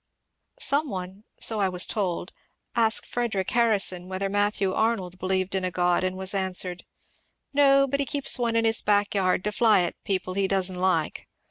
[0.59, 2.33] ^ Some one— so I was told—
[2.75, 6.83] asked Frederic Harrison whether Matthew Arnold believed in a God, and was answered:^^
[7.53, 10.71] No, but he keeps one in his back yard to fly at people he does
[10.71, 11.27] n't like."